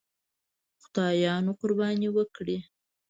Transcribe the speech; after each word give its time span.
خدایانو 0.83 1.51
قرباني 1.59 2.09
وکړي. 2.15 2.57